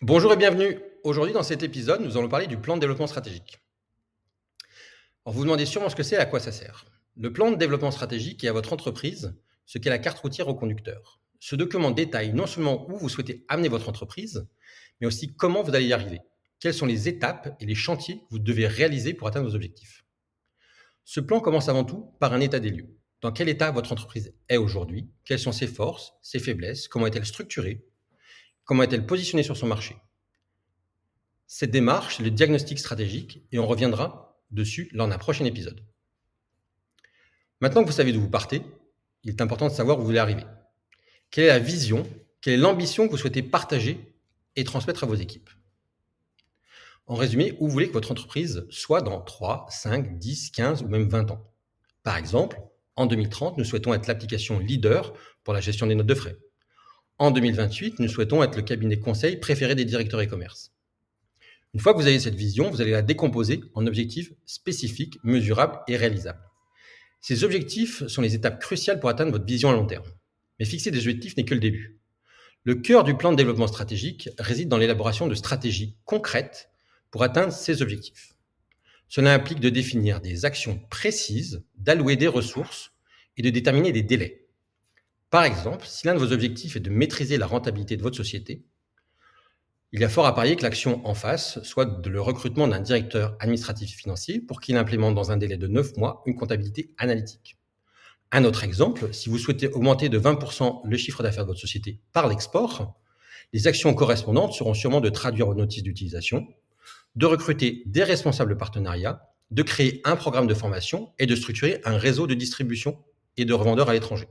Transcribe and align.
Bonjour 0.00 0.32
et 0.32 0.36
bienvenue. 0.36 0.78
Aujourd'hui, 1.02 1.34
dans 1.34 1.42
cet 1.42 1.64
épisode, 1.64 2.02
nous 2.02 2.16
allons 2.16 2.28
parler 2.28 2.46
du 2.46 2.56
plan 2.56 2.76
de 2.76 2.80
développement 2.80 3.08
stratégique. 3.08 3.58
Vous 5.26 5.32
vous 5.32 5.42
demandez 5.42 5.66
sûrement 5.66 5.88
ce 5.88 5.96
que 5.96 6.04
c'est 6.04 6.14
et 6.14 6.20
à 6.20 6.24
quoi 6.24 6.38
ça 6.38 6.52
sert. 6.52 6.84
Le 7.16 7.32
plan 7.32 7.50
de 7.50 7.56
développement 7.56 7.90
stratégique 7.90 8.44
est 8.44 8.48
à 8.48 8.52
votre 8.52 8.72
entreprise 8.72 9.34
ce 9.66 9.78
qu'est 9.78 9.90
la 9.90 9.98
carte 9.98 10.20
routière 10.20 10.46
au 10.46 10.54
conducteur. 10.54 11.20
Ce 11.40 11.56
document 11.56 11.90
détaille 11.90 12.32
non 12.32 12.46
seulement 12.46 12.88
où 12.88 12.96
vous 12.96 13.08
souhaitez 13.08 13.44
amener 13.48 13.68
votre 13.68 13.88
entreprise, 13.88 14.46
mais 15.00 15.08
aussi 15.08 15.34
comment 15.34 15.64
vous 15.64 15.74
allez 15.74 15.86
y 15.86 15.92
arriver. 15.92 16.20
Quelles 16.60 16.74
sont 16.74 16.86
les 16.86 17.08
étapes 17.08 17.56
et 17.58 17.66
les 17.66 17.74
chantiers 17.74 18.18
que 18.18 18.26
vous 18.30 18.38
devez 18.38 18.68
réaliser 18.68 19.14
pour 19.14 19.26
atteindre 19.26 19.48
vos 19.48 19.56
objectifs? 19.56 20.04
Ce 21.04 21.18
plan 21.18 21.40
commence 21.40 21.68
avant 21.68 21.82
tout 21.82 22.14
par 22.20 22.32
un 22.34 22.40
état 22.40 22.60
des 22.60 22.70
lieux. 22.70 22.96
Dans 23.20 23.32
quel 23.32 23.48
état 23.48 23.72
votre 23.72 23.90
entreprise 23.90 24.32
est 24.48 24.58
aujourd'hui? 24.58 25.10
Quelles 25.24 25.40
sont 25.40 25.50
ses 25.50 25.66
forces, 25.66 26.12
ses 26.22 26.38
faiblesses? 26.38 26.86
Comment 26.86 27.08
est-elle 27.08 27.26
structurée? 27.26 27.84
Comment 28.68 28.82
est-elle 28.82 29.06
positionnée 29.06 29.42
sur 29.42 29.56
son 29.56 29.66
marché? 29.66 29.96
Cette 31.46 31.70
démarche, 31.70 32.18
c'est 32.18 32.22
le 32.22 32.30
diagnostic 32.30 32.78
stratégique 32.78 33.42
et 33.50 33.58
on 33.58 33.66
reviendra 33.66 34.38
dessus 34.50 34.90
lors 34.92 35.08
d'un 35.08 35.16
prochain 35.16 35.46
épisode. 35.46 35.82
Maintenant 37.62 37.80
que 37.80 37.86
vous 37.86 37.96
savez 37.96 38.12
d'où 38.12 38.20
vous 38.20 38.28
partez, 38.28 38.60
il 39.24 39.30
est 39.30 39.40
important 39.40 39.68
de 39.68 39.72
savoir 39.72 39.96
où 39.96 40.00
vous 40.02 40.06
voulez 40.06 40.18
arriver. 40.18 40.44
Quelle 41.30 41.44
est 41.44 41.48
la 41.48 41.58
vision, 41.58 42.06
quelle 42.42 42.52
est 42.52 42.58
l'ambition 42.58 43.06
que 43.06 43.12
vous 43.12 43.16
souhaitez 43.16 43.42
partager 43.42 44.14
et 44.54 44.64
transmettre 44.64 45.02
à 45.02 45.06
vos 45.06 45.14
équipes? 45.14 45.48
En 47.06 47.14
résumé, 47.14 47.56
où 47.60 47.68
vous 47.68 47.72
voulez 47.72 47.88
que 47.88 47.94
votre 47.94 48.12
entreprise 48.12 48.66
soit 48.68 49.00
dans 49.00 49.22
3, 49.22 49.64
5, 49.70 50.18
10, 50.18 50.50
15 50.50 50.82
ou 50.82 50.88
même 50.88 51.08
20 51.08 51.30
ans? 51.30 51.54
Par 52.02 52.18
exemple, 52.18 52.60
en 52.96 53.06
2030, 53.06 53.56
nous 53.56 53.64
souhaitons 53.64 53.94
être 53.94 54.08
l'application 54.08 54.58
leader 54.58 55.14
pour 55.42 55.54
la 55.54 55.62
gestion 55.62 55.86
des 55.86 55.94
notes 55.94 56.06
de 56.06 56.14
frais. 56.14 56.36
En 57.20 57.32
2028, 57.32 57.98
nous 57.98 58.08
souhaitons 58.08 58.44
être 58.44 58.54
le 58.54 58.62
cabinet 58.62 59.00
conseil 59.00 59.38
préféré 59.38 59.74
des 59.74 59.84
directeurs 59.84 60.22
e-commerce. 60.22 60.72
Une 61.74 61.80
fois 61.80 61.92
que 61.92 61.98
vous 61.98 62.06
avez 62.06 62.20
cette 62.20 62.36
vision, 62.36 62.70
vous 62.70 62.80
allez 62.80 62.92
la 62.92 63.02
décomposer 63.02 63.60
en 63.74 63.88
objectifs 63.88 64.32
spécifiques, 64.46 65.18
mesurables 65.24 65.80
et 65.88 65.96
réalisables. 65.96 66.44
Ces 67.20 67.42
objectifs 67.42 68.06
sont 68.06 68.22
les 68.22 68.36
étapes 68.36 68.60
cruciales 68.60 69.00
pour 69.00 69.10
atteindre 69.10 69.32
votre 69.32 69.44
vision 69.44 69.68
à 69.68 69.72
long 69.72 69.84
terme. 69.84 70.06
Mais 70.60 70.64
fixer 70.64 70.92
des 70.92 71.00
objectifs 71.00 71.36
n'est 71.36 71.44
que 71.44 71.54
le 71.54 71.60
début. 71.60 71.98
Le 72.62 72.76
cœur 72.76 73.02
du 73.02 73.16
plan 73.16 73.32
de 73.32 73.36
développement 73.36 73.66
stratégique 73.66 74.28
réside 74.38 74.68
dans 74.68 74.78
l'élaboration 74.78 75.26
de 75.26 75.34
stratégies 75.34 75.96
concrètes 76.04 76.70
pour 77.10 77.24
atteindre 77.24 77.52
ces 77.52 77.82
objectifs. 77.82 78.34
Cela 79.08 79.34
implique 79.34 79.60
de 79.60 79.70
définir 79.70 80.20
des 80.20 80.44
actions 80.44 80.78
précises, 80.88 81.64
d'allouer 81.76 82.14
des 82.14 82.28
ressources 82.28 82.92
et 83.36 83.42
de 83.42 83.50
déterminer 83.50 83.90
des 83.90 84.02
délais. 84.02 84.47
Par 85.30 85.44
exemple, 85.44 85.86
si 85.86 86.06
l'un 86.06 86.14
de 86.14 86.18
vos 86.18 86.32
objectifs 86.32 86.76
est 86.76 86.80
de 86.80 86.88
maîtriser 86.88 87.36
la 87.36 87.46
rentabilité 87.46 87.98
de 87.98 88.02
votre 88.02 88.16
société, 88.16 88.64
il 89.92 90.00
y 90.00 90.04
a 90.04 90.08
fort 90.08 90.26
à 90.26 90.34
parier 90.34 90.56
que 90.56 90.62
l'action 90.62 91.06
en 91.06 91.14
face 91.14 91.62
soit 91.62 92.06
le 92.06 92.20
recrutement 92.20 92.66
d'un 92.66 92.80
directeur 92.80 93.36
administratif 93.40 93.94
financier 93.94 94.40
pour 94.40 94.60
qu'il 94.60 94.76
implémente 94.76 95.14
dans 95.14 95.30
un 95.30 95.36
délai 95.36 95.56
de 95.56 95.66
9 95.66 95.96
mois 95.96 96.22
une 96.26 96.34
comptabilité 96.34 96.94
analytique. 96.98 97.58
Un 98.32 98.44
autre 98.44 98.64
exemple, 98.64 99.12
si 99.12 99.28
vous 99.28 99.38
souhaitez 99.38 99.68
augmenter 99.68 100.08
de 100.08 100.18
20% 100.18 100.80
le 100.84 100.96
chiffre 100.96 101.22
d'affaires 101.22 101.44
de 101.44 101.48
votre 101.48 101.60
société 101.60 102.00
par 102.12 102.28
l'export, 102.28 102.98
les 103.54 103.66
actions 103.66 103.94
correspondantes 103.94 104.52
seront 104.52 104.74
sûrement 104.74 105.00
de 105.00 105.08
traduire 105.08 105.46
vos 105.46 105.54
notices 105.54 105.82
d'utilisation, 105.82 106.46
de 107.16 107.26
recruter 107.26 107.82
des 107.86 108.04
responsables 108.04 108.56
partenariats, 108.56 109.22
de 109.50 109.62
créer 109.62 110.02
un 110.04 110.16
programme 110.16 110.46
de 110.46 110.54
formation 110.54 111.12
et 111.18 111.26
de 111.26 111.34
structurer 111.34 111.80
un 111.84 111.96
réseau 111.96 112.26
de 112.26 112.34
distribution 112.34 113.02
et 113.38 113.46
de 113.46 113.54
revendeurs 113.54 113.88
à 113.88 113.94
l'étranger. 113.94 114.28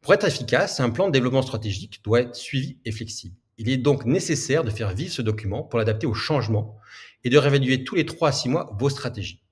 Pour 0.00 0.14
être 0.14 0.26
efficace, 0.26 0.80
un 0.80 0.90
plan 0.90 1.08
de 1.08 1.12
développement 1.12 1.42
stratégique 1.42 2.00
doit 2.04 2.20
être 2.20 2.36
suivi 2.36 2.78
et 2.84 2.92
flexible. 2.92 3.36
Il 3.58 3.68
est 3.68 3.76
donc 3.76 4.04
nécessaire 4.04 4.62
de 4.62 4.70
faire 4.70 4.94
vivre 4.94 5.12
ce 5.12 5.22
document 5.22 5.64
pour 5.64 5.78
l'adapter 5.78 6.06
aux 6.06 6.14
changements 6.14 6.78
et 7.24 7.30
de 7.30 7.38
réévaluer 7.38 7.84
tous 7.84 7.96
les 7.96 8.06
3 8.06 8.28
à 8.28 8.32
6 8.32 8.48
mois 8.48 8.76
vos 8.78 8.88
stratégies. 8.88 9.42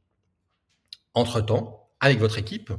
Entre-temps, 1.15 1.91
avec 1.99 2.19
votre 2.19 2.39
équipe, 2.39 2.73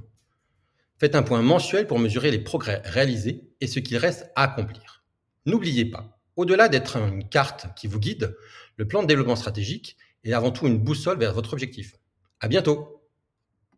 faites 0.97 1.15
un 1.15 1.23
point 1.23 1.41
mensuel 1.41 1.85
pour 1.85 1.99
mesurer 1.99 2.31
les 2.31 2.39
progrès 2.39 2.81
réalisés 2.85 3.49
et 3.59 3.67
ce 3.67 3.79
qu'il 3.79 3.97
reste 3.97 4.31
à 4.35 4.43
accomplir. 4.43 5.03
N'oubliez 5.45 5.85
pas, 5.85 6.17
au-delà 6.37 6.69
d'être 6.69 6.97
une 6.97 7.27
carte 7.27 7.67
qui 7.75 7.87
vous 7.87 7.99
guide, 7.99 8.37
le 8.77 8.87
plan 8.87 9.01
de 9.01 9.07
développement 9.07 9.35
stratégique 9.35 9.97
est 10.23 10.33
avant 10.33 10.51
tout 10.51 10.67
une 10.67 10.77
boussole 10.77 11.19
vers 11.19 11.33
votre 11.33 11.53
objectif. 11.53 11.95
À 12.39 12.47
bientôt! 12.47 12.96